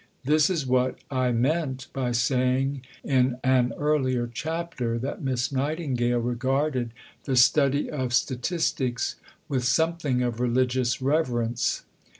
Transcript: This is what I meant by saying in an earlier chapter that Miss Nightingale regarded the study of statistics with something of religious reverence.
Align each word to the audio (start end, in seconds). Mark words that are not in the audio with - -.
This 0.25 0.49
is 0.49 0.65
what 0.65 0.97
I 1.11 1.31
meant 1.31 1.85
by 1.93 2.11
saying 2.11 2.81
in 3.03 3.37
an 3.43 3.71
earlier 3.77 4.25
chapter 4.25 4.97
that 4.97 5.21
Miss 5.21 5.51
Nightingale 5.51 6.17
regarded 6.17 6.89
the 7.25 7.35
study 7.35 7.87
of 7.87 8.11
statistics 8.11 9.17
with 9.47 9.63
something 9.63 10.23
of 10.23 10.39
religious 10.39 11.03
reverence. 11.03 11.83